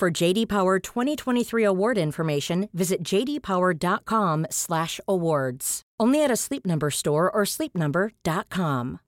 [0.00, 5.82] For JD Power 2023 award information, visit jdpower.com/awards.
[6.00, 9.00] Only at a Sleep Number store or sleepnumber.com.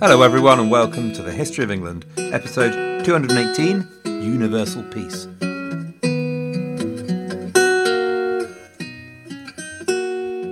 [0.00, 5.28] Hello, everyone, and welcome to the History of England, episode 218 Universal Peace.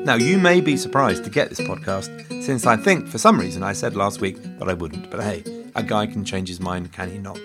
[0.07, 3.65] Now, you may be surprised to get this podcast, since I think for some reason
[3.65, 5.43] I said last week that I wouldn't, but hey,
[5.75, 7.41] a guy can change his mind, can he not?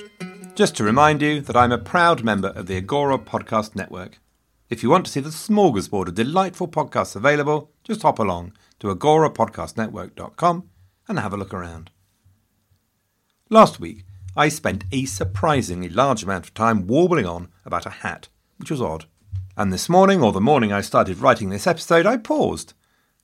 [0.53, 4.20] Just to remind you that I'm a proud member of the Agora Podcast Network.
[4.70, 8.94] If you want to see the smorgasbord of delightful podcasts available, just hop along to
[8.94, 10.70] agorapodcastnetwork.com
[11.08, 11.90] and have a look around.
[13.50, 14.06] Last week,
[14.38, 18.84] I spent a surprisingly large amount of time warbling on about a hat, which was
[18.84, 19.06] odd.
[19.58, 22.74] And this morning, or the morning I started writing this episode, I paused,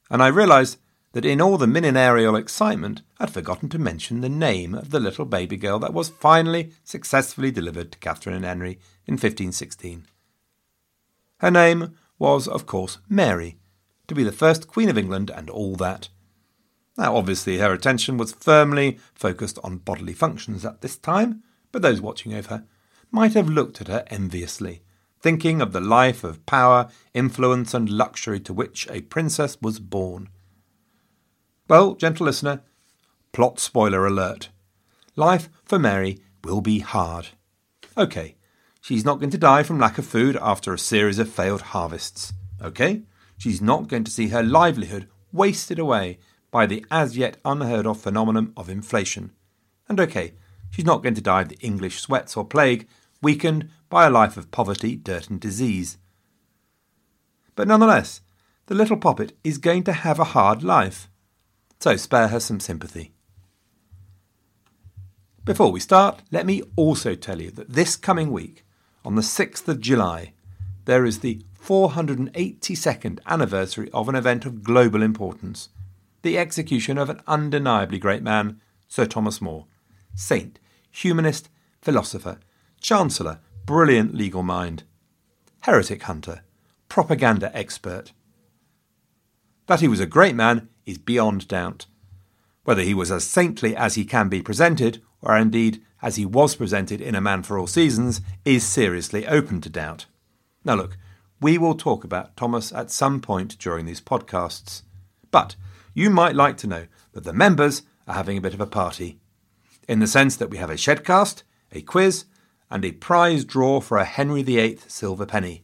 [0.09, 0.77] and I realised
[1.13, 5.25] that in all the mininarial excitement, I'd forgotten to mention the name of the little
[5.25, 10.05] baby girl that was finally successfully delivered to Catherine and Henry in 1516.
[11.37, 13.57] Her name was, of course, Mary,
[14.07, 16.09] to be the first Queen of England and all that.
[16.97, 22.01] Now, obviously, her attention was firmly focused on bodily functions at this time, but those
[22.01, 22.65] watching over her
[23.11, 24.81] might have looked at her enviously,
[25.19, 30.29] thinking of the life of power, influence, and luxury to which a princess was born.
[31.67, 32.61] Well, gentle listener,
[33.33, 34.49] plot spoiler alert.
[35.15, 37.29] Life for Mary will be hard.
[37.95, 38.35] OK,
[38.81, 42.33] she's not going to die from lack of food after a series of failed harvests.
[42.61, 43.03] OK,
[43.37, 46.19] she's not going to see her livelihood wasted away
[46.51, 49.31] by the as yet unheard of phenomenon of inflation.
[49.89, 50.33] And okay,
[50.69, 52.87] she's not going to die of the English sweats or plague,
[53.21, 55.97] weakened by a life of poverty, dirt, and disease.
[57.55, 58.21] But nonetheless,
[58.67, 61.09] the little poppet is going to have a hard life.
[61.79, 63.13] So spare her some sympathy.
[65.45, 68.65] Before we start, let me also tell you that this coming week,
[69.05, 70.33] on the 6th of July,
[70.85, 75.69] there is the 482nd anniversary of an event of global importance
[76.27, 79.65] the execution of an undeniably great man, Sir Thomas More,
[80.13, 80.59] saint,
[80.91, 81.49] humanist,
[81.81, 82.39] philosopher,
[82.81, 84.83] chancellor, brilliant legal mind,
[85.63, 86.41] heretic hunter,
[86.87, 88.13] propaganda expert.
[89.67, 91.85] That he was a great man is beyond doubt.
[92.63, 96.55] Whether he was as saintly as he can be presented, or indeed as he was
[96.55, 100.05] presented in A Man for All Seasons, is seriously open to doubt.
[100.63, 100.97] Now, look,
[101.41, 104.83] we will talk about Thomas at some point during these podcasts.
[105.29, 105.57] But
[105.93, 109.19] you might like to know that the members are having a bit of a party,
[109.89, 112.23] in the sense that we have a shedcast, a quiz,
[112.69, 115.63] and a prize draw for a Henry VIII silver penny.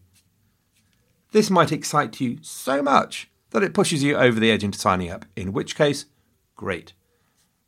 [1.32, 5.10] This might excite you so much that it pushes you over the edge into signing
[5.10, 6.06] up, in which case,
[6.56, 6.94] great.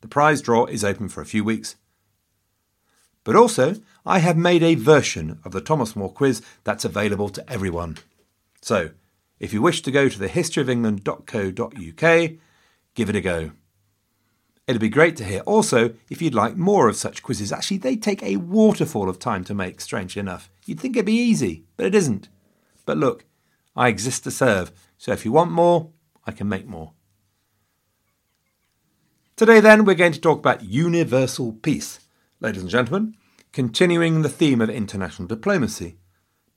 [0.01, 1.75] The prize draw is open for a few weeks.
[3.23, 3.75] But also,
[4.05, 7.97] I have made a version of the Thomas More quiz that's available to everyone.
[8.61, 8.91] So,
[9.39, 12.39] if you wish to go to thehistoryofengland.co.uk
[12.95, 13.51] give it a go.
[14.67, 17.51] It'd be great to hear also if you'd like more of such quizzes.
[17.51, 20.49] Actually, they take a waterfall of time to make, strangely enough.
[20.65, 22.29] You'd think it'd be easy, but it isn't.
[22.85, 23.25] But look,
[23.75, 25.91] I exist to serve, so if you want more,
[26.25, 26.93] I can make more.
[29.35, 31.99] Today, then, we're going to talk about universal peace,
[32.39, 33.15] ladies and gentlemen,
[33.51, 35.97] continuing the theme of international diplomacy.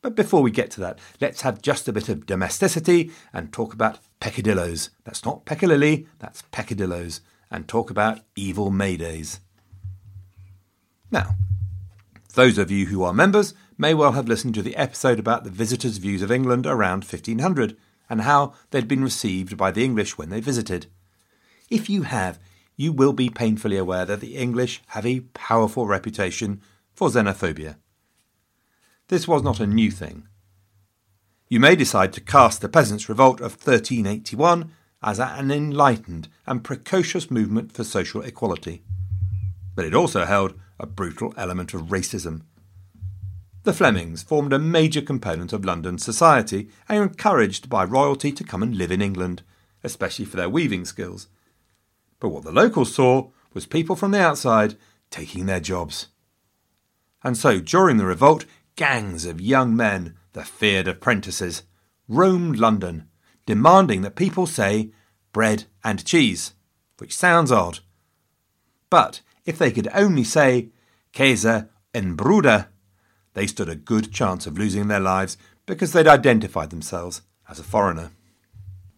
[0.01, 3.75] But before we get to that, let's have just a bit of domesticity and talk
[3.75, 4.91] about peccadilloes.
[5.05, 7.21] That's not peccadilly, that's peccadilloes.
[7.51, 9.41] And talk about evil Maydays.
[11.11, 11.37] Now,
[12.35, 15.51] those of you who are members may well have listened to the episode about the
[15.51, 17.77] visitors' views of England around 1500
[18.11, 20.87] and how they'd been received by the English when they visited.
[21.71, 22.39] If you have,
[22.77, 26.61] you will be painfully aware that the English have a powerful reputation
[26.95, 27.77] for xenophobia.
[29.09, 30.29] This was not a new thing.
[31.49, 34.71] You may decide to cast the Peasants' Revolt of 1381
[35.03, 38.83] as an enlightened and precocious movement for social equality.
[39.75, 42.43] But it also held a brutal element of racism.
[43.65, 48.63] The Flemings formed a major component of London society and encouraged by royalty to come
[48.63, 49.43] and live in England,
[49.85, 51.29] especially for their weaving skills.
[52.21, 54.77] But what the locals saw was people from the outside
[55.11, 56.09] taking their jobs.
[57.23, 58.45] And so, during the revolt,
[58.77, 61.63] gangs of young men, the feared apprentices,
[62.07, 63.08] roamed London,
[63.49, 64.91] demanding that people say
[65.33, 66.53] bread and cheese,
[66.99, 67.79] which sounds odd.
[68.91, 70.69] But if they could only say
[71.15, 72.67] Käse and Bruder,
[73.33, 77.63] they stood a good chance of losing their lives because they'd identified themselves as a
[77.63, 78.11] foreigner.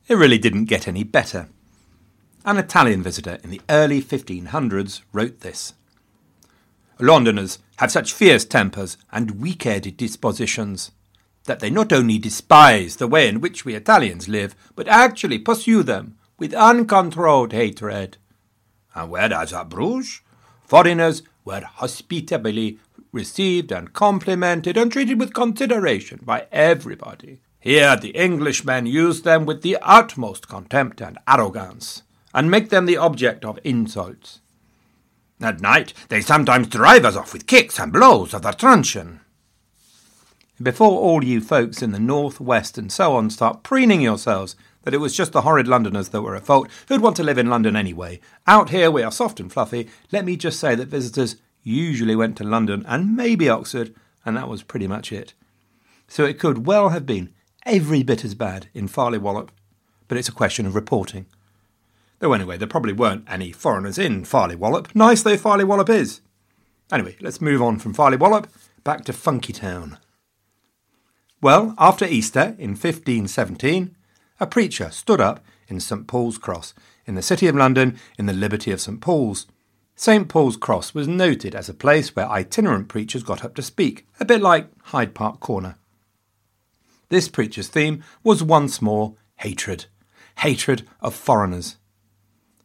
[0.08, 1.49] It really didn't get any better.
[2.44, 5.75] An Italian visitor in the early 1500s wrote this
[6.99, 10.91] Londoners have such fierce tempers and weak-headed dispositions
[11.44, 15.82] that they not only despise the way in which we Italians live, but actually pursue
[15.82, 18.16] them with uncontrolled hatred.
[18.94, 20.20] And whereas at Bruges,
[20.64, 22.78] foreigners were hospitably
[23.12, 27.40] received and complimented and treated with consideration by everybody.
[27.58, 32.02] Here the Englishmen use them with the utmost contempt and arrogance,
[32.32, 34.40] and make them the object of insults.
[35.40, 39.20] At night they sometimes drive us off with kicks and blows of their truncheon.
[40.62, 44.92] Before all you folks in the north, west, and so on start preening yourselves that
[44.92, 47.48] it was just the horrid Londoners that were at fault, who'd want to live in
[47.48, 48.20] London anyway.
[48.46, 49.88] Out here we are soft and fluffy.
[50.12, 54.48] Let me just say that visitors usually went to London and maybe Oxford, and that
[54.48, 55.32] was pretty much it.
[56.08, 57.32] So it could well have been
[57.64, 59.50] every bit as bad in Farleigh Wallop,
[60.08, 61.24] but it's a question of reporting.
[62.18, 66.20] Though anyway, there probably weren't any foreigners in Farleigh Wallop, nice though Farleigh Wallop is.
[66.92, 68.46] Anyway, let's move on from Farleigh Wallop
[68.84, 69.96] back to Funky Town.
[71.40, 73.96] Well, after Easter in 1517,
[74.38, 76.75] a preacher stood up in St Paul's Cross
[77.06, 79.46] in the City of London in the Liberty of St Paul's.
[79.94, 84.06] St Paul's Cross was noted as a place where itinerant preachers got up to speak,
[84.19, 85.76] a bit like Hyde Park Corner.
[87.08, 89.86] This preacher's theme was once more hatred
[90.40, 91.76] hatred of foreigners.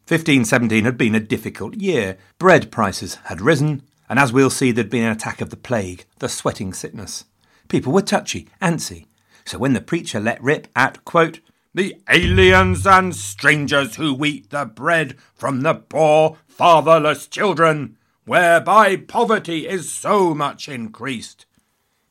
[0.08, 2.18] 1517 had been a difficult year.
[2.38, 6.06] Bread prices had risen, and as we'll see, there'd been an attack of the plague,
[6.20, 7.26] the sweating sickness.
[7.68, 9.06] People were touchy, antsy.
[9.46, 11.40] So when the preacher let rip at, quote,
[11.74, 19.68] the aliens and strangers who eat the bread from the poor, fatherless children, whereby poverty
[19.68, 21.46] is so much increased,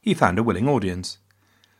[0.00, 1.18] he found a willing audience.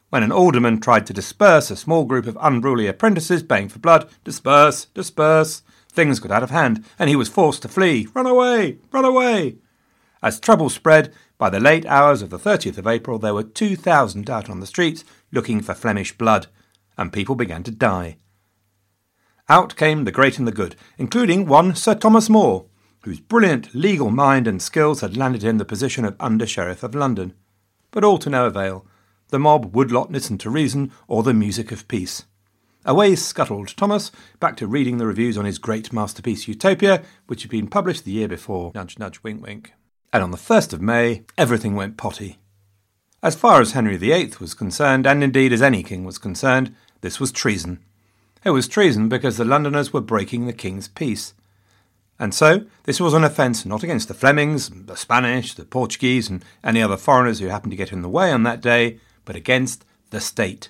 [0.09, 4.09] When an alderman tried to disperse a small group of unruly apprentices baying for blood,
[4.25, 8.09] disperse, disperse, things got out of hand, and he was forced to flee.
[8.15, 9.57] Run away, run away!
[10.23, 14.31] As trouble spread, by the late hours of the 30th of April, there were 2,000
[14.31, 16.47] out on the streets looking for Flemish blood,
[16.97, 18.17] and people began to die.
[19.49, 22.67] Out came the great and the good, including one Sir Thomas More,
[23.03, 26.95] whose brilliant legal mind and skills had landed him the position of Under Sheriff of
[26.95, 27.35] London.
[27.91, 28.87] But all to no avail.
[29.29, 32.25] The mob would not listen to reason or the music of peace.
[32.87, 37.51] Away scuttled Thomas, back to reading the reviews on his great masterpiece Utopia, which had
[37.51, 38.73] been published the year before.
[38.75, 39.73] Nudge, nudge, wink, wink
[40.15, 42.39] and on the 1st of May, everything went potty.
[43.21, 47.19] As far as Henry VIII was concerned, and indeed as any king was concerned, this
[47.19, 47.81] was treason.
[48.45, 51.35] It was treason because the Londoners were breaking the king's peace.
[52.17, 56.45] And so, this was an offence not against the Flemings, the Spanish, the Portuguese, and
[56.63, 59.85] any other foreigners who happened to get in the way on that day, but against
[60.11, 60.69] the state.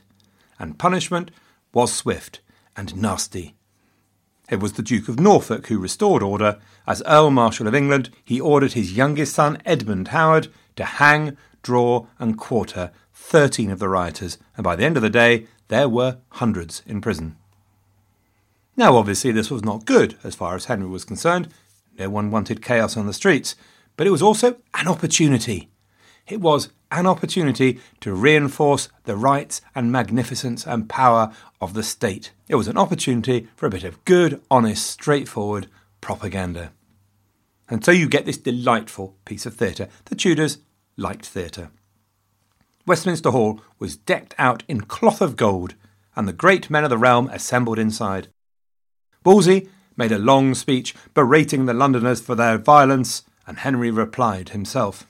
[0.58, 1.31] And punishment
[1.74, 2.41] was swift
[2.79, 3.56] and nasty.
[4.55, 6.61] It was the Duke of Norfolk who restored order.
[6.87, 10.46] As Earl Marshal of England, he ordered his youngest son, Edmund Howard,
[10.77, 15.11] to hang, draw, and quarter 13 of the rioters, and by the end of the
[15.11, 17.37] day, there were hundreds in prison.
[18.77, 21.49] Now, obviously, this was not good as far as Henry was concerned.
[21.99, 23.56] No one wanted chaos on the streets,
[23.96, 25.69] but it was also an opportunity.
[26.26, 32.32] It was an opportunity to reinforce the rights and magnificence and power of the state.
[32.48, 35.69] It was an opportunity for a bit of good, honest, straightforward
[36.00, 36.72] propaganda.
[37.69, 39.88] And so you get this delightful piece of theatre.
[40.06, 40.58] The Tudors
[40.96, 41.70] liked theatre.
[42.86, 45.74] Westminster Hall was decked out in cloth of gold,
[46.14, 48.28] and the great men of the realm assembled inside.
[49.24, 55.06] Wolsey made a long speech berating the Londoners for their violence, and Henry replied himself.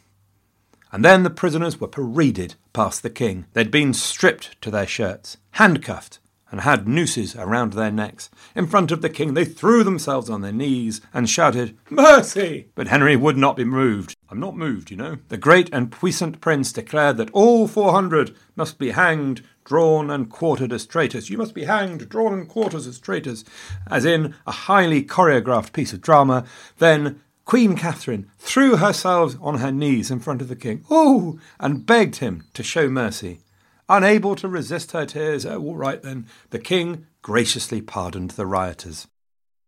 [0.95, 3.47] And then the prisoners were paraded past the king.
[3.53, 6.21] They'd been stripped to their shirts, handcuffed,
[6.53, 8.31] and had nooses around their necks.
[8.55, 12.69] In front of the king, they threw themselves on their knees and shouted, Mercy!
[12.77, 14.15] But Henry would not be moved.
[14.31, 15.19] I'm not moved, you know.
[15.31, 20.73] The great and puissant prince declared that all 400 must be hanged, drawn, and quartered
[20.73, 21.29] as traitors.
[21.29, 23.45] You must be hanged, drawn, and quartered as traitors,
[23.91, 26.45] as in a highly choreographed piece of drama.
[26.79, 31.85] Then Queen Catherine threw herself on her knees in front of the king, oh, and
[31.85, 33.41] begged him to show mercy.
[33.89, 39.07] Unable to resist her tears, oh, all right then, the king graciously pardoned the rioters.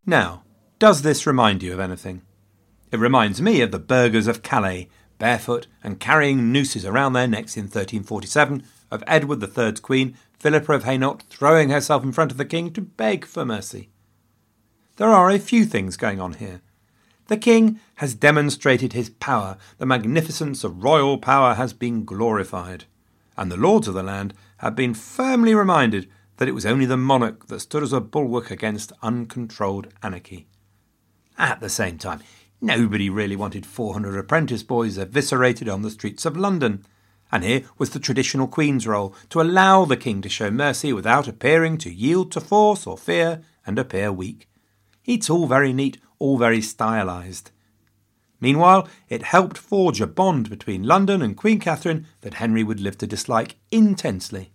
[0.07, 0.43] Now,
[0.79, 2.23] does this remind you of anything?
[2.91, 7.57] It reminds me of the burghers of Calais, barefoot and carrying nooses around their necks
[7.57, 12.45] in 1347, of Edward III's queen, Philippa of Hainault, throwing herself in front of the
[12.45, 13.91] king to beg for mercy.
[14.97, 16.63] There are a few things going on here.
[17.29, 22.85] The king has demonstrated his power, the magnificence of royal power has been glorified,
[23.37, 26.97] and the lords of the land have been firmly reminded that it was only the
[26.97, 30.47] monarch that stood as a bulwark against uncontrolled anarchy.
[31.37, 32.23] At the same time,
[32.61, 36.85] nobody really wanted 400 apprentice boys eviscerated on the streets of London.
[37.33, 41.27] And here was the traditional Queen's role to allow the King to show mercy without
[41.27, 44.49] appearing to yield to force or fear and appear weak.
[45.05, 47.51] It's all very neat, all very stylised.
[48.41, 52.99] Meanwhile, it helped forge a bond between London and Queen Catherine that Henry would live
[52.99, 54.53] to dislike intensely.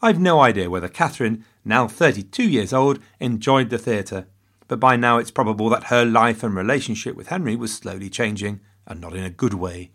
[0.00, 4.26] I've no idea whether Catherine, now 32 years old, enjoyed the theatre,
[4.66, 8.60] but by now it's probable that her life and relationship with Henry was slowly changing,
[8.84, 9.92] and not in a good way.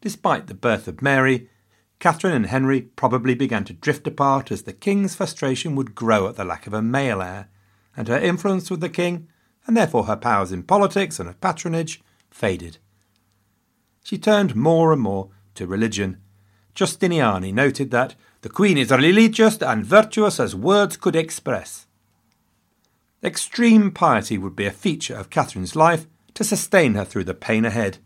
[0.00, 1.48] Despite the birth of Mary,
[2.00, 6.34] Catherine and Henry probably began to drift apart as the king's frustration would grow at
[6.34, 7.48] the lack of a male heir,
[7.96, 9.28] and her influence with the king,
[9.66, 12.78] and therefore her powers in politics and of patronage, faded.
[14.02, 16.18] She turned more and more to religion.
[16.74, 21.86] Giustiniani noted that the queen is religious and virtuous as words could express.
[23.22, 27.64] Extreme piety would be a feature of Catherine's life to sustain her through the pain
[27.64, 27.98] ahead.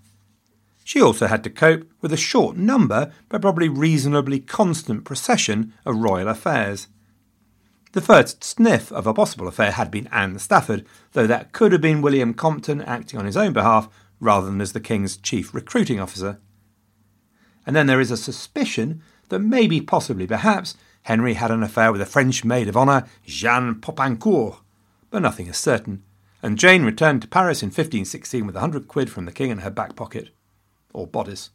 [0.85, 5.97] She also had to cope with a short number, but probably reasonably constant procession of
[5.97, 6.89] royal affairs.
[7.97, 11.81] The first sniff of a possible affair had been Anne Stafford, though that could have
[11.81, 13.89] been William Compton acting on his own behalf
[14.21, 16.39] rather than as the King's chief recruiting officer.
[17.65, 19.01] And then there is a suspicion
[19.31, 20.75] that maybe, possibly, perhaps,
[21.05, 24.59] Henry had an affair with a French maid of honour, Jeanne Popincourt,
[25.09, 26.03] but nothing is certain,
[26.43, 29.61] and Jane returned to Paris in 1516 with a hundred quid from the king in
[29.61, 30.29] her back pocket.
[30.93, 31.49] Or bodice,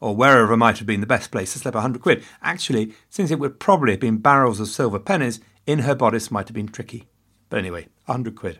[0.00, 2.24] or wherever might have been the best place to slip a hundred quid.
[2.42, 6.48] Actually, since it would probably have been barrels of silver pennies, in her bodice might
[6.48, 7.08] have been tricky.
[7.48, 8.58] But anyway, a hundred quid.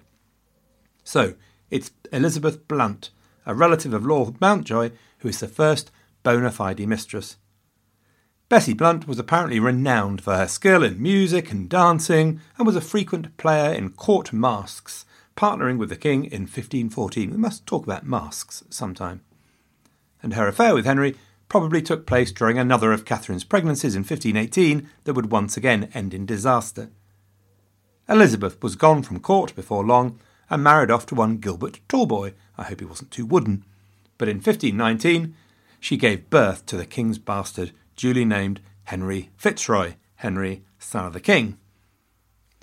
[1.04, 1.35] So,
[1.71, 3.11] it's Elizabeth Blunt,
[3.47, 5.90] a relative of Lord Mountjoy, who is the first
[6.23, 7.37] bona fide mistress.
[8.49, 12.80] Bessie Blunt was apparently renowned for her skill in music and dancing, and was a
[12.80, 15.04] frequent player in court masques,
[15.37, 17.30] partnering with the king in 1514.
[17.30, 19.21] We must talk about masques sometime
[20.23, 21.16] and her affair with Henry
[21.49, 26.14] probably took place during another of Catherine's pregnancies in 1518 that would once again end
[26.14, 26.90] in disaster.
[28.09, 30.19] Elizabeth was gone from court before long
[30.50, 32.33] and married off to one Gilbert Talboy.
[32.57, 33.64] I hope he wasn't too wooden.
[34.17, 35.35] But in 1519,
[35.81, 41.21] she gave birth to the king's bastard, duly named Henry Fitzroy, Henry, son of the
[41.21, 41.59] king.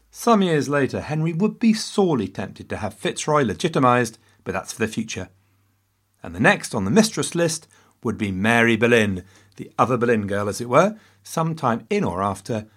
[0.09, 4.79] Some years later, Henry would be sorely tempted to have Fitzroy legitimised, but that's for
[4.79, 5.29] the future
[6.25, 7.67] and the next on the mistress list
[8.05, 9.23] would be Mary Boleyn,
[9.55, 12.67] the other Boleyn girl, as it were, sometime in or after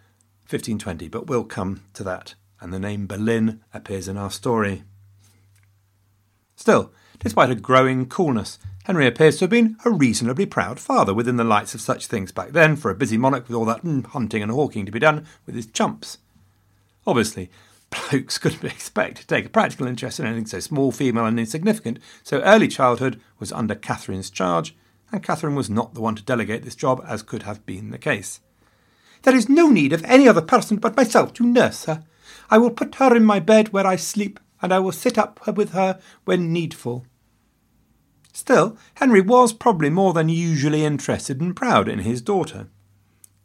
[0.48, 4.84] 1520, but we'll come to that, and the name Boleyn appears in our story.
[6.56, 11.36] Still, despite a growing coolness, Henry appears to have been a reasonably proud father within
[11.36, 14.06] the lights of such things back then for a busy monarch with all that mm,
[14.06, 16.16] hunting and hawking to be done with his chumps.
[17.06, 17.50] Obviously,
[18.10, 21.98] blokes couldn't expect to take a practical interest in anything so small, female, and insignificant,
[22.22, 24.74] so early childhood was under Catherine's charge,
[25.12, 27.98] and Catherine was not the one to delegate this job, as could have been the
[27.98, 28.40] case.
[29.22, 32.04] There is no need of any other person but myself to nurse her.
[32.50, 35.46] I will put her in my bed where I sleep, and I will sit up
[35.56, 37.06] with her when needful.
[38.32, 42.68] Still, Henry was probably more than usually interested and proud in his daughter.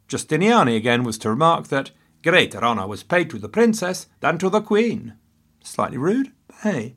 [0.08, 1.92] Giustiniani again was to remark that
[2.24, 5.16] Greater honour was paid to the princess than to the queen.
[5.62, 6.96] Slightly rude, but hey.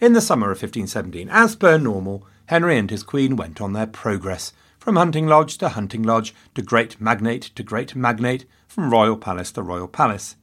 [0.00, 3.86] In the summer of 1517, as per normal, Henry and his queen went on their
[3.86, 9.16] progress, from hunting lodge to hunting lodge, to great magnate to great magnate, from royal
[9.16, 10.36] palace to royal palace.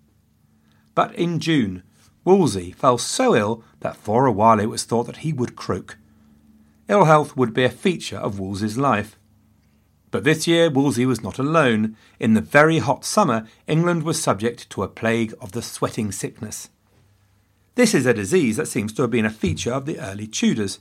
[0.95, 1.83] But in June,
[2.25, 5.98] Wolsey fell so ill that for a while it was thought that he would croak.
[6.89, 9.17] Ill health would be a feature of Wolsey's life.
[10.12, 11.98] But this year, Wolsey was not alone.
[12.19, 16.69] In the very hot summer, England was subject to a plague of the sweating sickness.
[17.75, 20.79] This is a disease that seems to have been a feature of the early Tudors.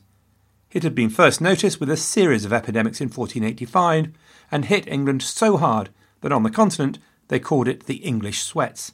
[0.72, 4.08] It had been first noticed with a series of epidemics in 1485
[4.50, 5.90] and hit England so hard
[6.22, 6.98] that on the continent
[7.28, 8.92] they called it the English sweats.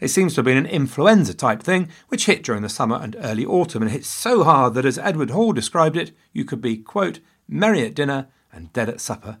[0.00, 3.16] It seems to have been an influenza type thing, which hit during the summer and
[3.20, 6.76] early autumn and hit so hard that, as Edward Hall described it, you could be,
[6.76, 9.38] quote, merry at dinner and dead at supper.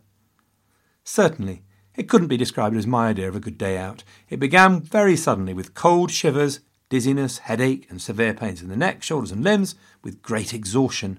[1.04, 1.64] Certainly,
[1.96, 4.04] it couldn't be described as my idea of a good day out.
[4.28, 9.02] It began very suddenly with cold shivers, dizziness, headache, and severe pains in the neck,
[9.02, 11.18] shoulders, and limbs, with great exhaustion.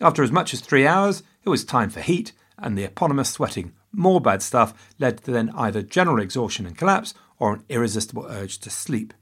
[0.00, 3.72] After as much as three hours, it was time for heat, and the eponymous sweating.
[3.92, 8.58] More bad stuff led to then either general exhaustion and collapse or an irresistible urge
[8.58, 9.14] to sleep.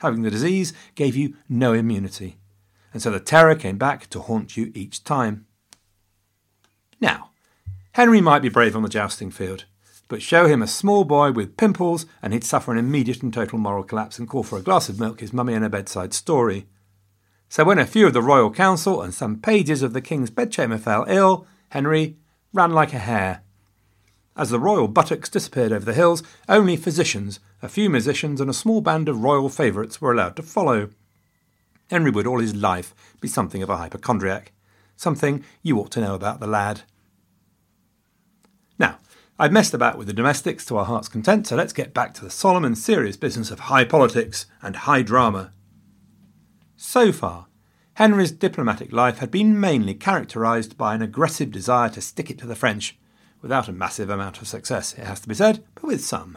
[0.00, 2.38] Having the disease gave you no immunity,
[2.92, 5.46] and so the terror came back to haunt you each time.
[7.00, 7.30] Now,
[7.92, 9.64] Henry might be brave on the jousting field,
[10.10, 13.58] but show him a small boy with pimples and he'd suffer an immediate and total
[13.58, 16.66] moral collapse and call for a glass of milk, his mummy, and a bedside story.
[17.48, 20.78] So when a few of the royal council and some pages of the king's bedchamber
[20.78, 22.16] fell ill, Henry
[22.52, 23.42] ran like a hare.
[24.36, 28.54] As the royal buttocks disappeared over the hills, only physicians, a few musicians, and a
[28.54, 30.90] small band of royal favourites were allowed to follow.
[31.88, 34.50] Henry would all his life be something of a hypochondriac,
[34.96, 36.82] something you ought to know about the lad.
[38.76, 38.98] Now,
[39.40, 42.22] I've messed about with the domestics to our heart's content, so let's get back to
[42.22, 45.54] the solemn and serious business of high politics and high drama.
[46.76, 47.46] So far,
[47.94, 52.46] Henry's diplomatic life had been mainly characterised by an aggressive desire to stick it to
[52.46, 52.98] the French,
[53.40, 56.36] without a massive amount of success, it has to be said, but with some.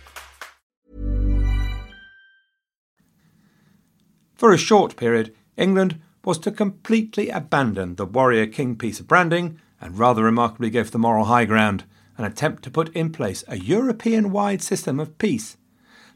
[4.41, 9.59] For a short period, England was to completely abandon the warrior king piece of branding
[9.79, 11.83] and rather remarkably go for the moral high ground
[12.17, 15.57] and attempt to put in place a European wide system of peace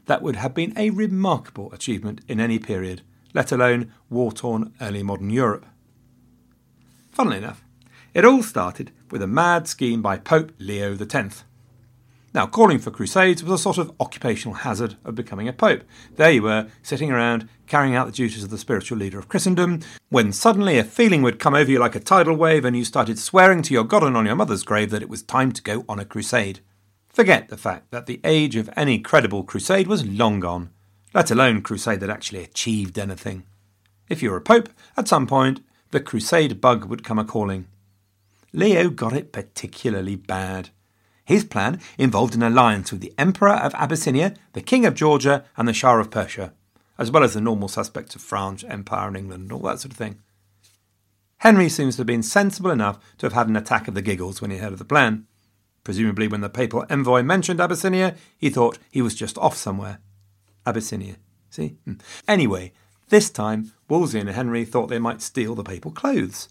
[0.06, 5.04] that would have been a remarkable achievement in any period, let alone war torn early
[5.04, 5.64] modern Europe.
[7.12, 7.62] Funnily enough,
[8.12, 11.44] it all started with a mad scheme by Pope Leo X.
[12.36, 15.84] Now, calling for crusades was a sort of occupational hazard of becoming a pope.
[16.16, 19.80] There you were, sitting around, carrying out the duties of the spiritual leader of Christendom,
[20.10, 23.18] when suddenly a feeling would come over you like a tidal wave and you started
[23.18, 25.86] swearing to your God and on your mother's grave that it was time to go
[25.88, 26.60] on a crusade.
[27.08, 30.68] Forget the fact that the age of any credible crusade was long gone,
[31.14, 33.44] let alone crusade that actually achieved anything.
[34.10, 37.66] If you were a pope, at some point, the crusade bug would come a calling.
[38.52, 40.68] Leo got it particularly bad.
[41.26, 45.66] His plan involved an alliance with the Emperor of Abyssinia, the King of Georgia, and
[45.66, 46.54] the Shah of Persia,
[46.98, 49.90] as well as the normal suspects of France, Empire, and England, and all that sort
[49.90, 50.22] of thing.
[51.38, 54.40] Henry seems to have been sensible enough to have had an attack of the giggles
[54.40, 55.26] when he heard of the plan.
[55.82, 59.98] Presumably, when the papal envoy mentioned Abyssinia, he thought he was just off somewhere.
[60.64, 61.16] Abyssinia.
[61.50, 61.76] See?
[61.84, 61.94] Hmm.
[62.28, 62.72] Anyway,
[63.08, 66.48] this time, Wolsey and Henry thought they might steal the papal clothes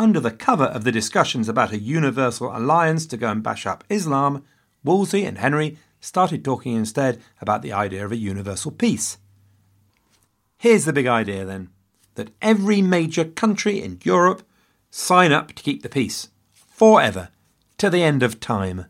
[0.00, 3.84] under the cover of the discussions about a universal alliance to go and bash up
[3.90, 4.42] Islam,
[4.82, 9.18] Wolsey and Henry started talking instead about the idea of a universal peace.
[10.56, 11.68] Here's the big idea then
[12.14, 14.42] that every major country in Europe
[14.90, 17.28] sign up to keep the peace forever
[17.76, 18.86] to the end of time.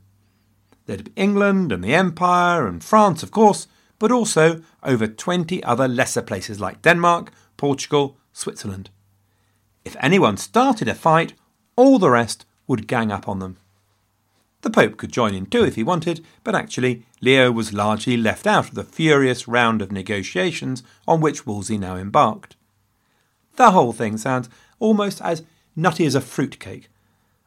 [0.87, 3.67] There'd be England and the Empire and France, of course,
[3.99, 8.91] but also over 20 other lesser places like Denmark, Portugal, Switzerland.
[9.85, 11.35] If anyone started a fight,
[11.77, 13.57] all the rest would gang up on them.
[14.63, 18.47] The Pope could join in too if he wanted, but actually, Leo was largely left
[18.47, 22.57] out of the furious round of negotiations on which Wolsey now embarked.
[23.57, 25.43] The whole thing sounds almost as
[25.75, 26.89] nutty as a fruitcake,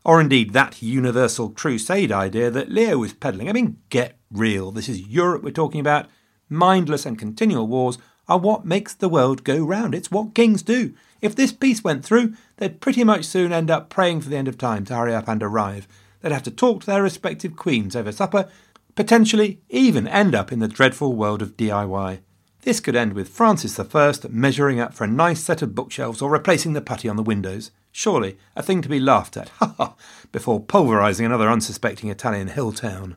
[0.04, 3.48] or indeed that universal crusade idea that Leo was peddling.
[3.48, 4.72] I mean, get real.
[4.72, 6.08] This is Europe we're talking about.
[6.50, 9.94] Mindless and continual wars are what makes the world go round.
[9.94, 10.94] It's what kings do.
[11.24, 14.50] If this peace went through, they'd pretty much soon end up praying for the end
[14.50, 15.88] of time to hurry up and arrive.
[16.20, 18.50] They'd have to talk to their respective queens over supper,
[18.94, 22.20] potentially even end up in the dreadful world of DIY.
[22.64, 26.30] This could end with Francis I measuring up for a nice set of bookshelves or
[26.30, 27.72] replacing the putty on the windows.
[27.94, 29.96] Surely a thing to be laughed at, ha ha,
[30.34, 33.16] before pulverising another unsuspecting Italian hill town.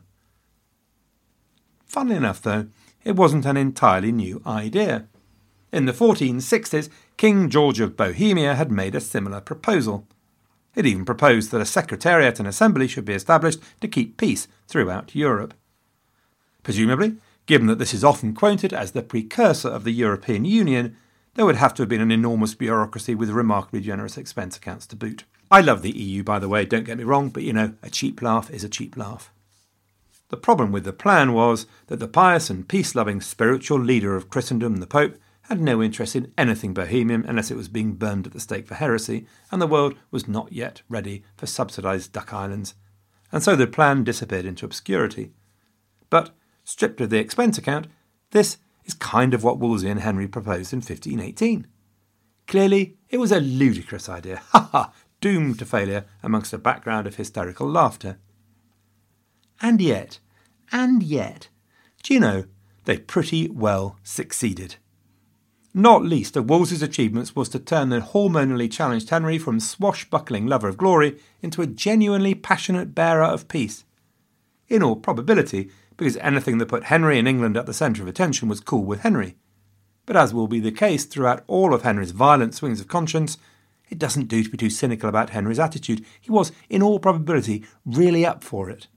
[1.85, 2.67] Funnily enough, though,
[3.03, 5.07] it wasn't an entirely new idea.
[5.77, 10.07] In the 1460s, King George of Bohemia had made a similar proposal.
[10.73, 15.13] It even proposed that a secretariat and assembly should be established to keep peace throughout
[15.13, 15.53] Europe.
[16.63, 20.97] Presumably, given that this is often quoted as the precursor of the European Union,
[21.35, 24.95] there would have to have been an enormous bureaucracy with remarkably generous expense accounts to
[24.95, 25.25] boot.
[25.51, 27.91] I love the EU, by the way, don't get me wrong, but you know, a
[27.91, 29.31] cheap laugh is a cheap laugh.
[30.29, 34.31] The problem with the plan was that the pious and peace loving spiritual leader of
[34.31, 38.33] Christendom, the Pope, had no interest in anything Bohemian unless it was being burned at
[38.33, 42.75] the stake for heresy, and the world was not yet ready for subsidised duck islands.
[43.31, 45.31] And so the plan disappeared into obscurity.
[46.09, 46.31] But,
[46.63, 47.87] stripped of the expense account,
[48.31, 51.67] this is kind of what Wolsey and Henry proposed in 1518.
[52.47, 54.41] Clearly, it was a ludicrous idea.
[54.51, 54.93] Ha ha!
[55.19, 58.19] Doomed to failure amongst a background of hysterical laughter.
[59.61, 60.19] And yet,
[60.71, 61.49] and yet,
[62.03, 62.45] do you know,
[62.85, 64.75] they pretty well succeeded.
[65.77, 70.67] Not least of Wolsey's achievements was to turn the hormonally challenged Henry from swashbuckling lover
[70.67, 73.85] of glory into a genuinely passionate bearer of peace.
[74.69, 78.47] In all probability, because anything that put Henry and England at the centre of attention
[78.47, 79.35] was cool with Henry.
[80.07, 83.37] But as will be the case throughout all of Henry's violent swings of conscience,
[83.87, 86.03] it doesn't do to be too cynical about Henry's attitude.
[86.19, 88.87] He was, in all probability, really up for it.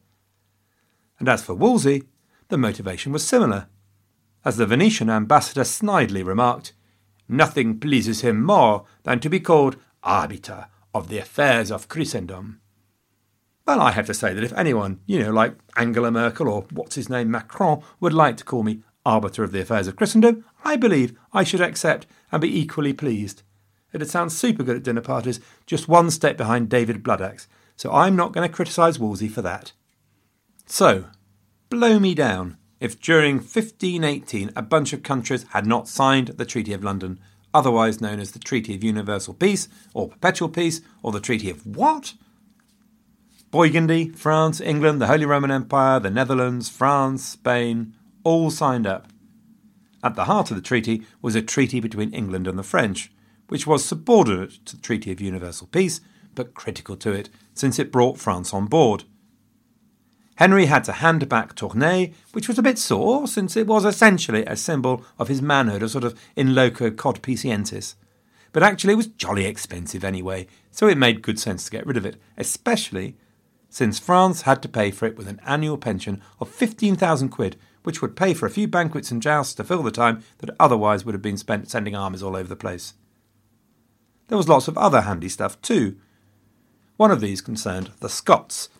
[1.18, 2.04] And as for Wolsey,
[2.48, 3.68] the motivation was similar.
[4.44, 6.72] As the Venetian ambassador snidely remarked,
[7.28, 12.60] nothing pleases him more than to be called arbiter of the affairs of Christendom.
[13.66, 16.94] Well, I have to say that if anyone, you know, like Angela Merkel or what's
[16.94, 20.76] his name, Macron, would like to call me arbiter of the affairs of Christendom, I
[20.76, 23.42] believe I should accept and be equally pleased.
[23.92, 28.16] It'd sound super good at dinner parties, just one step behind David Bloodaxe, so I'm
[28.16, 29.72] not going to criticise Wolsey for that.
[30.66, 31.06] So,
[31.68, 36.72] blow me down if during 1518 a bunch of countries had not signed the Treaty
[36.72, 37.20] of London,
[37.52, 41.66] otherwise known as the Treaty of Universal Peace, or Perpetual Peace, or the Treaty of
[41.66, 42.14] what?
[43.50, 49.08] Burgundy, France, England, the Holy Roman Empire, the Netherlands, France, Spain, all signed up.
[50.02, 53.12] At the heart of the treaty was a treaty between England and the French,
[53.48, 56.00] which was subordinate to the Treaty of Universal Peace,
[56.34, 59.04] but critical to it since it brought France on board.
[60.40, 64.42] Henry had to hand back Tournai, which was a bit sore, since it was essentially
[64.46, 67.94] a symbol of his manhood, a sort of in loco codpiciensis.
[68.50, 71.98] But actually, it was jolly expensive anyway, so it made good sense to get rid
[71.98, 73.18] of it, especially
[73.68, 78.00] since France had to pay for it with an annual pension of 15,000 quid, which
[78.00, 81.14] would pay for a few banquets and jousts to fill the time that otherwise would
[81.14, 82.94] have been spent sending armies all over the place.
[84.28, 85.98] There was lots of other handy stuff too.
[86.96, 88.70] One of these concerned the Scots,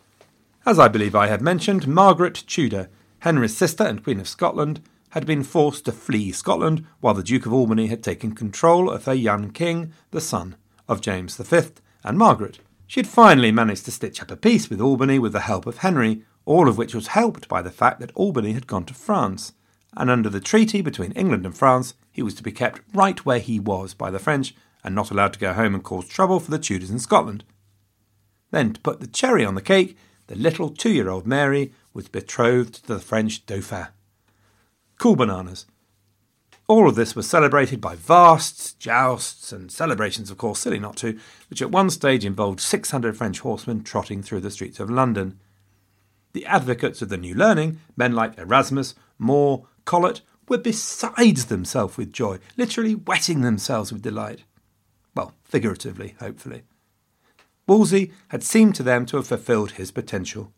[0.65, 5.25] as I believe I have mentioned, Margaret Tudor, Henry's sister and Queen of Scotland, had
[5.25, 9.13] been forced to flee Scotland while the Duke of Albany had taken control of her
[9.13, 10.55] young king, the son
[10.87, 11.61] of James V
[12.03, 12.59] and Margaret.
[12.87, 15.77] She had finally managed to stitch up a peace with Albany with the help of
[15.77, 19.53] Henry, all of which was helped by the fact that Albany had gone to France,
[19.95, 23.39] and under the treaty between England and France, he was to be kept right where
[23.39, 26.51] he was by the French and not allowed to go home and cause trouble for
[26.51, 27.43] the Tudors in Scotland.
[28.51, 29.97] Then, to put the cherry on the cake,
[30.31, 33.87] the little two year old Mary was betrothed to the French Dauphin.
[34.97, 35.65] Cool bananas.
[36.69, 41.19] All of this was celebrated by vasts, jousts, and celebrations, of course, silly not to,
[41.49, 45.37] which at one stage involved 600 French horsemen trotting through the streets of London.
[46.31, 52.13] The advocates of the new learning, men like Erasmus, More, Colet, were besides themselves with
[52.13, 54.43] joy, literally wetting themselves with delight.
[55.13, 56.63] Well, figuratively, hopefully.
[57.71, 60.51] Wolsey had seemed to them to have fulfilled his potential.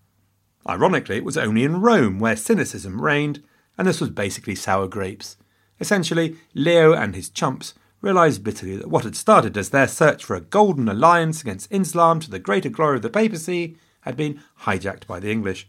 [0.67, 3.43] Ironically, it was only in Rome where cynicism reigned,
[3.77, 5.37] and this was basically sour grapes.
[5.79, 10.35] Essentially, Leo and his chumps realised bitterly that what had started as their search for
[10.35, 15.05] a golden alliance against Islam to the greater glory of the papacy had been hijacked
[15.05, 15.67] by the English,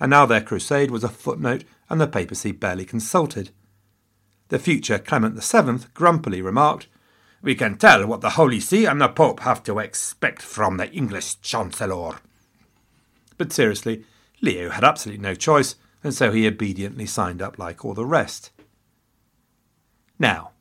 [0.00, 3.50] and now their crusade was a footnote and the papacy barely consulted.
[4.48, 6.88] The future Clement VII grumpily remarked
[7.44, 10.90] we can tell what the Holy See and the Pope have to expect from the
[10.90, 12.16] English Chancellor.
[13.36, 14.04] But seriously,
[14.40, 18.50] Leo had absolutely no choice, and so he obediently signed up like all the rest.
[20.18, 20.52] Now,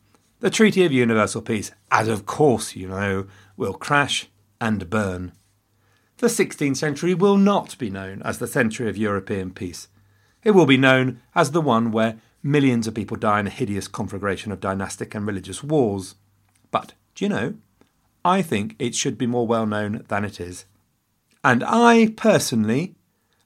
[0.41, 4.27] the Treaty of Universal Peace, as of course you know, will crash
[4.59, 5.31] and burn.
[6.17, 9.87] The 16th century will not be known as the century of European peace.
[10.43, 13.87] It will be known as the one where millions of people die in a hideous
[13.87, 16.15] conflagration of dynastic and religious wars.
[16.73, 17.53] But, do you know,
[18.25, 20.65] I think it should be more well known than it is.
[21.43, 22.95] And I, personally,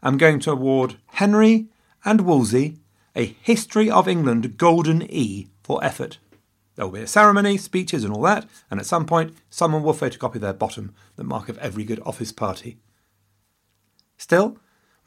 [0.02, 1.68] am going to award Henry
[2.06, 2.78] and Wolsey
[3.18, 6.20] a History of England Golden E for effort.
[6.76, 9.96] There will be a ceremony, speeches, and all that, and at some point, someone will
[9.96, 12.78] photocopy their bottom, the mark of every good office party.
[14.18, 14.58] Still,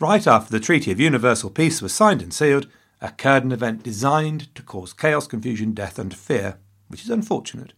[0.01, 2.67] right after the Treaty of Universal Peace was signed and sealed,
[3.01, 7.73] occurred an event designed to cause chaos, confusion, death, and fear, which is unfortunate.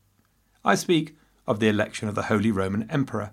[0.64, 3.32] I speak of the election of the Holy Roman Emperor.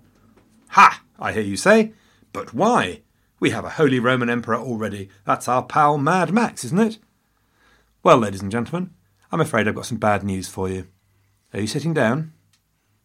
[0.70, 1.02] Ha!
[1.18, 1.92] I hear you say.
[2.32, 3.02] But why?
[3.38, 5.08] We have a Holy Roman Emperor already.
[5.24, 6.98] That's our pal Mad Max, isn't it?
[8.02, 8.90] Well, ladies and gentlemen,
[9.30, 10.88] I'm afraid I've got some bad news for you.
[11.52, 12.32] Are you sitting down?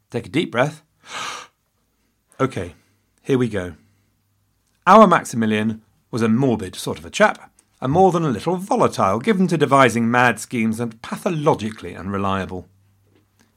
[0.10, 0.82] Take a deep breath.
[2.40, 2.76] okay,
[3.22, 3.76] here we go.
[4.88, 9.20] Our Maximilian was a morbid sort of a chap, and more than a little volatile,
[9.20, 12.68] given to devising mad schemes and pathologically unreliable.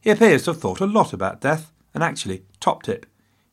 [0.01, 3.07] He appears to have thought a lot about death, and actually, top tip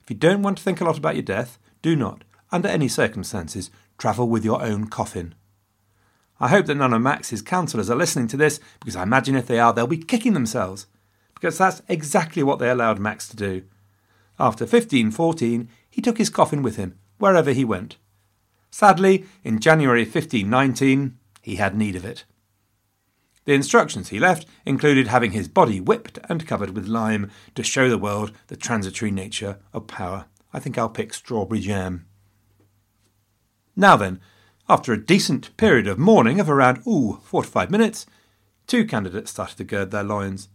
[0.06, 2.88] if you don't want to think a lot about your death, do not, under any
[2.88, 5.34] circumstances, travel with your own coffin.
[6.40, 9.48] I hope that none of Max's counsellors are listening to this, because I imagine if
[9.48, 10.86] they are, they'll be kicking themselves,
[11.34, 13.64] because that's exactly what they allowed Max to do.
[14.40, 17.98] After 1514, he took his coffin with him, wherever he went.
[18.70, 22.26] Sadly, in January 1519, he had need of it.
[23.46, 27.90] The instructions he left included having his body whipped and covered with lime to show
[27.90, 30.26] the world the transitory nature of power.
[30.52, 32.06] I think I'll pick strawberry jam.
[33.76, 34.20] Now then,
[34.68, 38.08] after a decent period of mourning of around, ooh, 45 minutes,
[38.66, 40.50] two candidates started to gird their loins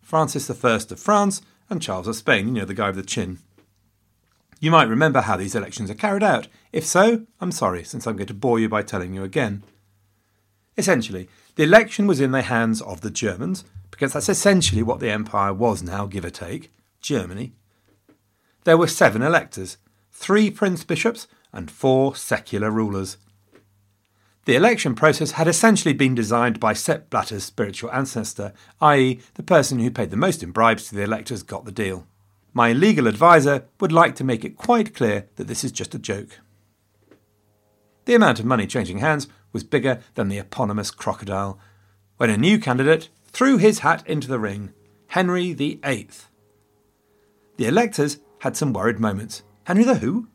[0.00, 3.40] Francis I of France and Charles of Spain, you know, the guy with the chin.
[4.60, 6.46] You might remember how these elections are carried out.
[6.72, 9.64] If so, I'm sorry, since I'm going to bore you by telling you again.
[10.78, 15.10] Essentially, the election was in the hands of the Germans, because that's essentially what the
[15.10, 17.54] empire was now, give or take Germany.
[18.64, 19.78] There were seven electors,
[20.12, 23.16] three prince bishops, and four secular rulers.
[24.44, 29.78] The election process had essentially been designed by Sepp Blatter's spiritual ancestor, i.e., the person
[29.78, 32.06] who paid the most in bribes to the electors got the deal.
[32.52, 35.98] My legal adviser would like to make it quite clear that this is just a
[35.98, 36.38] joke.
[38.04, 41.58] The amount of money changing hands was bigger than the eponymous crocodile,
[42.18, 44.70] when a new candidate threw his hat into the ring
[45.06, 46.10] Henry VIII.
[47.56, 49.44] The electors had some worried moments.
[49.64, 50.28] Henry the who?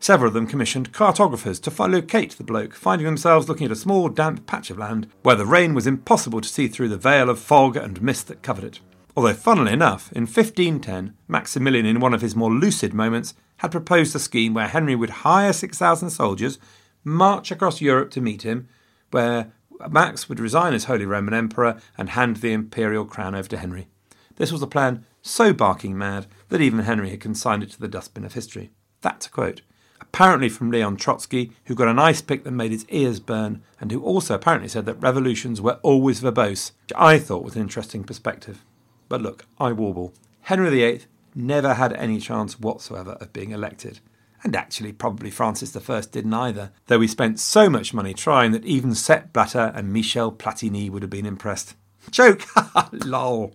[0.00, 4.08] Several of them commissioned cartographers to locate the bloke, finding themselves looking at a small
[4.08, 7.38] damp patch of land where the rain was impossible to see through the veil of
[7.38, 8.80] fog and mist that covered it.
[9.16, 14.16] Although, funnily enough, in 1510, Maximilian, in one of his more lucid moments, had proposed
[14.16, 16.58] a scheme where Henry would hire 6,000 soldiers
[17.04, 18.68] march across Europe to meet him,
[19.10, 19.52] where
[19.88, 23.88] Max would resign as Holy Roman Emperor and hand the imperial crown over to Henry.
[24.36, 27.88] This was a plan so barking mad that even Henry had consigned it to the
[27.88, 28.70] dustbin of history.
[29.00, 29.62] That's a quote.
[30.00, 33.92] Apparently from Leon Trotsky, who got an ice pick that made his ears burn, and
[33.92, 38.02] who also apparently said that revolutions were always verbose, which I thought was an interesting
[38.02, 38.64] perspective.
[39.08, 40.14] But look, I warble.
[40.42, 41.02] Henry VIII
[41.34, 44.00] never had any chance whatsoever of being elected.
[44.42, 48.64] And actually, probably Francis I didn't either, though we spent so much money trying that
[48.64, 51.74] even Sepp Blatter and Michel Platini would have been impressed.
[52.10, 52.44] Joke!
[52.92, 53.54] lol.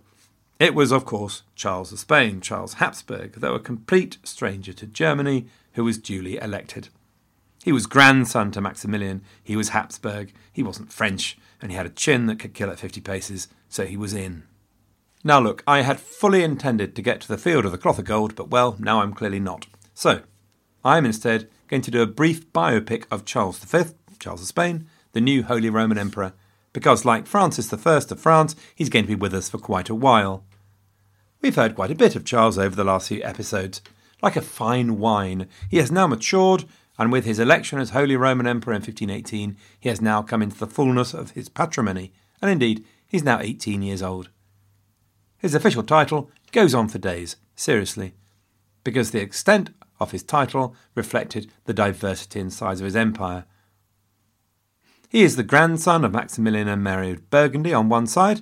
[0.60, 5.48] It was, of course, Charles of Spain, Charles Habsburg, though a complete stranger to Germany,
[5.74, 6.90] who was duly elected.
[7.64, 11.90] He was grandson to Maximilian, he was Habsburg, he wasn't French, and he had a
[11.90, 14.44] chin that could kill at 50 paces, so he was in.
[15.24, 18.06] Now look, I had fully intended to get to the field of the cloth of
[18.06, 19.66] gold, but well, now I'm clearly not.
[19.96, 20.22] So,
[20.86, 23.86] I am instead going to do a brief biopic of Charles V,
[24.20, 26.34] Charles of Spain, the new Holy Roman Emperor,
[26.74, 29.96] because, like Francis I of France, he's going to be with us for quite a
[29.96, 30.46] while.
[31.42, 33.82] We've heard quite a bit of Charles over the last few episodes.
[34.22, 36.66] Like a fine wine, he has now matured,
[37.00, 40.60] and with his election as Holy Roman Emperor in 1518, he has now come into
[40.60, 44.30] the fullness of his patrimony, and indeed, he's now 18 years old.
[45.40, 48.14] His official title goes on for days, seriously,
[48.84, 53.46] because the extent of his title reflected the diversity and size of his empire.
[55.10, 58.42] He is the grandson of Maximilian and Mary of Burgundy on one side,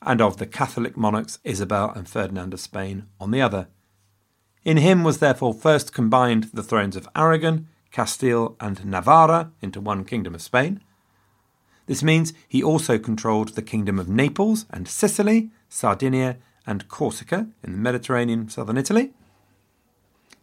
[0.00, 3.68] and of the Catholic monarchs Isabel and Ferdinand of Spain on the other.
[4.64, 10.04] In him was therefore first combined the thrones of Aragon, Castile, and Navarra into one
[10.04, 10.80] kingdom of Spain.
[11.86, 17.72] This means he also controlled the kingdom of Naples and Sicily, Sardinia, and Corsica in
[17.72, 19.12] the Mediterranean southern Italy.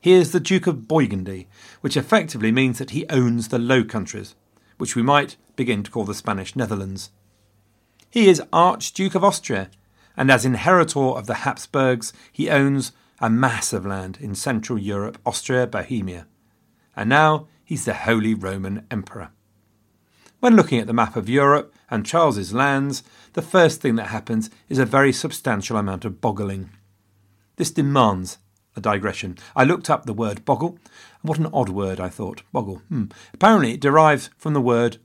[0.01, 1.47] He is the Duke of Burgundy,
[1.81, 4.33] which effectively means that he owns the Low Countries,
[4.77, 7.11] which we might begin to call the Spanish Netherlands.
[8.09, 9.69] He is Archduke of Austria,
[10.17, 15.19] and as inheritor of the Habsburgs, he owns a mass of land in Central Europe,
[15.23, 16.25] Austria, Bohemia.
[16.95, 19.29] And now he's the Holy Roman Emperor.
[20.39, 24.49] When looking at the map of Europe and Charles's lands, the first thing that happens
[24.67, 26.71] is a very substantial amount of boggling.
[27.57, 28.39] This demands
[28.75, 29.37] a digression.
[29.55, 30.79] I looked up the word boggle.
[31.21, 32.43] What an odd word, I thought.
[32.51, 32.81] Boggle.
[32.89, 33.05] Hmm.
[33.33, 34.97] Apparently, it derives from the word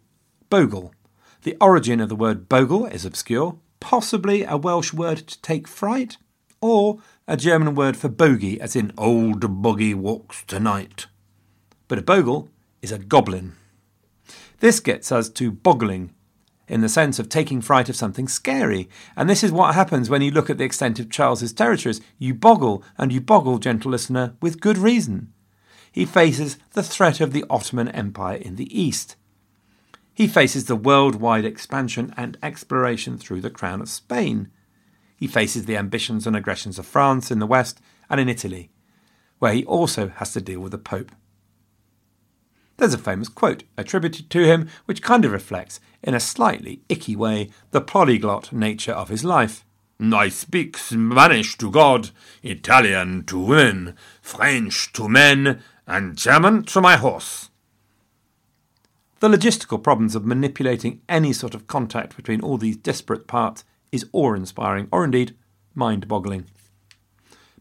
[0.51, 0.95] bogle.
[1.43, 6.17] The origin of the word bogle is obscure, possibly a Welsh word to take fright,
[6.61, 6.99] or
[7.29, 11.07] a German word for bogey, as in old bogey walks tonight.
[11.89, 12.49] But a bogle
[12.83, 13.53] is a goblin.
[14.61, 16.15] This gets us to boggling,
[16.69, 18.89] in the sense of taking fright of something scary.
[19.17, 22.01] And this is what happens when you look at the extent of Charles's territories.
[22.19, 25.33] You boggle, and you boggle, gentle listener, with good reason.
[25.93, 29.17] He faces the threat of the Ottoman Empire in the east.
[30.13, 34.51] He faces the worldwide expansion and exploration through the Crown of Spain.
[35.17, 38.71] He faces the ambitions and aggressions of France in the west and in Italy,
[39.39, 41.13] where he also has to deal with the Pope.
[42.77, 47.17] There's a famous quote attributed to him which kind of reflects, in a slightly icky
[47.17, 49.65] way, the polyglot nature of his life.
[49.99, 52.11] I speak Spanish to God,
[52.43, 57.49] Italian to women, French to men, and German to my horse.
[59.21, 64.07] The logistical problems of manipulating any sort of contact between all these disparate parts is
[64.13, 65.35] awe inspiring, or indeed
[65.75, 66.45] mind boggling.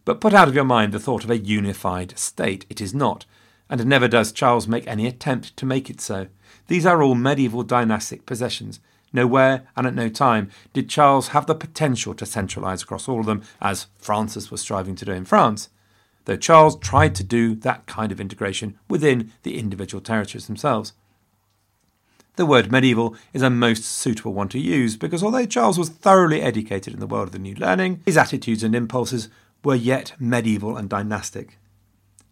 [0.03, 2.65] But put out of your mind the thought of a unified state.
[2.69, 3.25] It is not
[3.69, 6.27] and never does Charles make any attempt to make it so.
[6.67, 8.79] These are all medieval dynastic possessions.
[9.13, 13.25] Nowhere and at no time did Charles have the potential to centralise across all of
[13.25, 15.69] them, as Francis was striving to do in France,
[16.25, 20.93] though Charles tried to do that kind of integration within the individual territories themselves.
[22.35, 26.41] The word medieval is a most suitable one to use because although Charles was thoroughly
[26.41, 29.29] educated in the world of the new learning, his attitudes and impulses
[29.63, 31.57] were yet medieval and dynastic.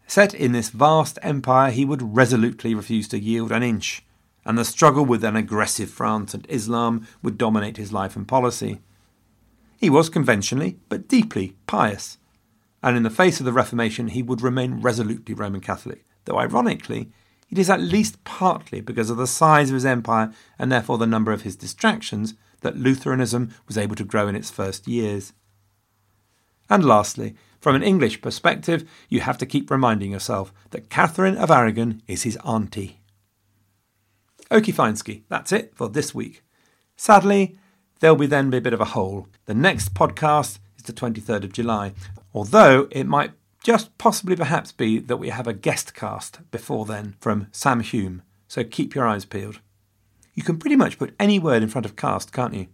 [0.08, 4.04] Set in this vast empire, he would resolutely refuse to yield an inch,
[4.46, 8.82] and the struggle with an aggressive France and Islam would dominate his life and policy.
[9.78, 12.18] He was conventionally, but deeply, pious,
[12.82, 17.12] and in the face of the Reformation, he would remain resolutely Roman Catholic, though ironically,
[17.50, 21.06] it is at least partly because of the size of his empire and therefore the
[21.06, 25.34] number of his distractions that Lutheranism was able to grow in its first years.
[26.70, 31.50] And lastly, from an English perspective, you have to keep reminding yourself that Catherine of
[31.50, 33.00] Aragon is his auntie.
[34.52, 36.44] Okie Feinsky, that's it for this week.
[36.98, 37.58] Sadly,
[38.02, 39.30] there'll be then be a bit of a hole.
[39.46, 41.94] The next podcast is the 23rd of July,
[42.34, 43.32] although it might
[43.64, 48.24] just possibly perhaps be that we have a guest cast before then from Sam Hume,
[48.46, 49.62] so keep your eyes peeled.
[50.34, 52.68] You can pretty much put any word in front of cast, can't you?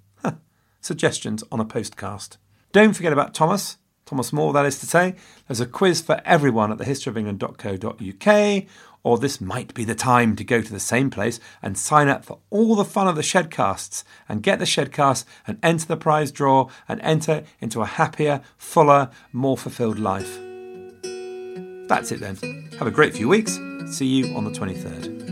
[0.82, 2.38] Suggestions on a postcast.
[2.71, 3.78] Don't forget about Thomas.
[4.10, 5.15] Thomas More, that is to say.
[5.48, 8.63] There's a quiz for everyone at thehistoryofengland.co.uk,
[9.04, 12.26] or this might be the time to go to the same place and sign up
[12.26, 16.32] for all the fun of the Shedcasts and get the Shedcast and enter the prize
[16.32, 20.39] draw and enter into a happier, fuller, more fulfilled life.
[21.88, 22.69] That's it then.
[22.80, 23.60] Have a great few weeks.
[23.91, 25.28] See you on the 23rd.